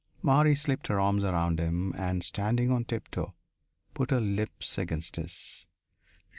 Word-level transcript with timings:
Marie 0.23 0.55
slipped 0.55 0.87
her 0.87 0.99
arms 0.99 1.23
around 1.23 1.59
him 1.59 1.93
and, 1.95 2.23
standing 2.23 2.71
on 2.71 2.83
tiptoe, 2.83 3.35
put 3.93 4.09
her 4.09 4.19
lips 4.19 4.79
against 4.79 5.17
his. 5.17 5.67